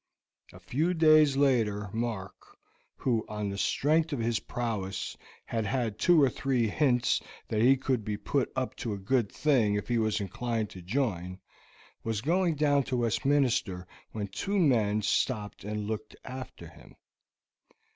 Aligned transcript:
A 0.51 0.59
few 0.59 0.95
days 0.95 1.37
later 1.37 1.87
Mark, 1.93 2.57
who, 2.95 3.23
on 3.29 3.49
the 3.49 3.57
strength 3.59 4.11
of 4.11 4.17
his 4.17 4.39
prowess, 4.39 5.15
had 5.45 5.63
had 5.67 5.99
two 5.99 6.19
or 6.19 6.27
three 6.27 6.67
hints 6.67 7.21
that 7.49 7.61
he 7.61 7.77
could 7.77 8.03
be 8.03 8.17
put 8.17 8.51
up 8.55 8.75
to 8.77 8.93
a 8.95 8.97
good 8.97 9.31
thing 9.31 9.75
if 9.75 9.87
he 9.87 9.99
was 9.99 10.19
inclined 10.19 10.71
to 10.71 10.81
join, 10.81 11.39
was 12.03 12.21
going 12.21 12.55
down 12.55 12.81
to 12.85 12.97
Westminster 12.97 13.85
when 14.11 14.27
two 14.27 14.57
men 14.57 15.03
stopped 15.03 15.63
and 15.63 15.85
looked 15.85 16.15
after 16.25 16.65
him. 16.67 16.95